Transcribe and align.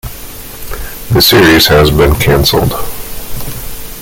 The 1.11 1.21
series 1.21 1.67
has 1.67 1.91
been 1.91 2.15
cancelled. 2.15 2.71